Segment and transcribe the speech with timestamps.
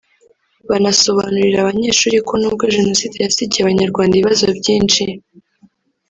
[0.69, 5.03] banasobanurira abanyeshuri ko nubwo Jenoside yasigiye Abanyarwanda ibibazo byinshi